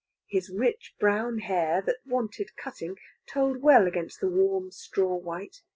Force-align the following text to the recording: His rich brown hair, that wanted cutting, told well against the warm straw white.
His 0.27 0.49
rich 0.49 0.95
brown 0.99 1.37
hair, 1.41 1.79
that 1.83 1.97
wanted 2.07 2.55
cutting, 2.55 2.95
told 3.31 3.61
well 3.61 3.85
against 3.85 4.19
the 4.19 4.29
warm 4.29 4.71
straw 4.71 5.13
white. 5.15 5.61